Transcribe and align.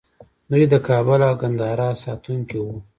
دوی 0.49 0.63
د 0.71 0.75
کابل 0.87 1.19
او 1.27 1.33
ګندهارا 1.41 1.89
ساتونکي 2.03 2.57
وو 2.61 2.75